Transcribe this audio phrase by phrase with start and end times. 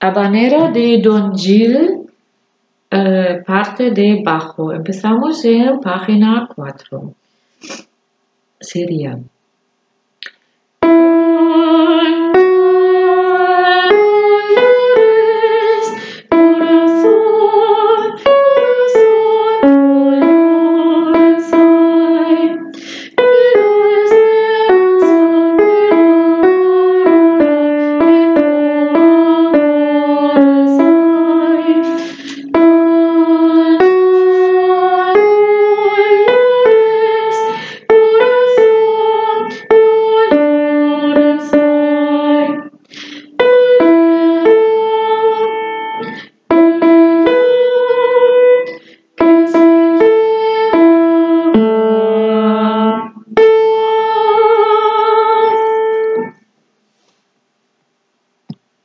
[0.00, 2.06] Habanera de Don Gil,
[2.90, 4.72] eh, parte de bajo.
[4.72, 7.14] Empezamos en página 4.
[8.60, 9.18] Sería